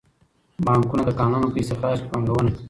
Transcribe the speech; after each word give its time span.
بانکونه 0.65 1.03
د 1.05 1.09
کانونو 1.19 1.47
په 1.53 1.57
استخراج 1.61 1.97
کې 2.01 2.07
پانګونه 2.11 2.49
کوي. 2.53 2.59